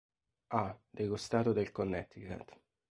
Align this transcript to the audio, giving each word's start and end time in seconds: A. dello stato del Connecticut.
A. 0.53 0.75
dello 0.89 1.15
stato 1.15 1.53
del 1.53 1.71
Connecticut. 1.71 2.59